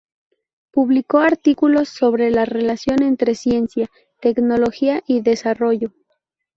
[0.71, 3.87] Publicó artículos sobre la relación entre ciencia,
[4.19, 5.91] tecnología y desarrollo.